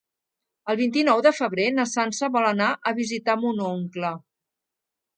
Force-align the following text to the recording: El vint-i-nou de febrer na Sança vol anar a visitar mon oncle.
El 0.71 0.79
vint-i-nou 0.79 1.21
de 1.27 1.33
febrer 1.41 1.69
na 1.81 1.87
Sança 1.93 2.31
vol 2.39 2.51
anar 2.55 2.73
a 2.93 2.97
visitar 3.05 3.39
mon 3.45 3.65
oncle. 3.71 4.17